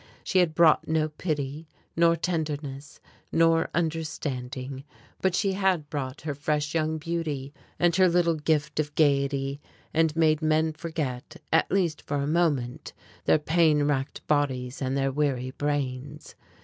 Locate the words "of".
8.79-8.95